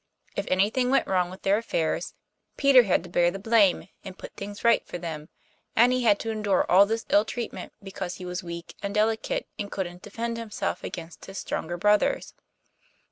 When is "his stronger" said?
11.25-11.77